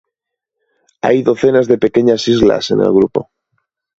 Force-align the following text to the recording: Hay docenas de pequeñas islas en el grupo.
Hay 1.03 1.21
docenas 1.21 1.67
de 1.67 1.77
pequeñas 1.77 2.27
islas 2.27 2.71
en 2.71 2.79
el 2.81 2.91
grupo. 2.91 3.29